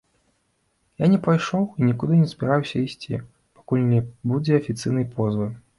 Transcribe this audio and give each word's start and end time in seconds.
Я 1.03 1.09
не 1.15 1.19
пайшоў 1.27 1.67
і 1.67 1.81
нікуды 1.91 2.13
не 2.23 2.27
збіраюся 2.33 2.75
ісці, 2.87 3.23
пакуль 3.61 3.89
не 3.95 4.05
будзе 4.35 4.53
афіцыйнай 4.65 5.13
позвы. 5.19 5.47